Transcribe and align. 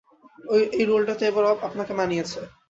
এই 0.75 0.85
রোলটাতে 0.87 1.23
এবার 1.27 1.43
আপনাকে 1.67 1.93
মানিয়েছে! 1.99 2.39